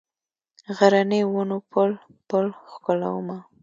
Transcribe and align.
غرنیو 0.77 1.27
ونو 1.35 1.57
پل، 1.71 1.91
پل 2.29 2.45
ښکلومه 2.71 3.37